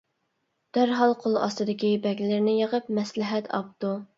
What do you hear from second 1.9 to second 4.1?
بەگلىرىنى يىغىپ مەسلىھەت ئاپتۇ.